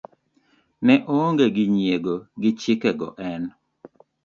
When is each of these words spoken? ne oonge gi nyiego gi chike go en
ne 0.85 0.95
oonge 1.13 1.45
gi 1.55 1.65
nyiego 1.73 2.15
gi 2.41 2.49
chike 2.59 2.91
go 2.99 3.09
en 3.31 3.43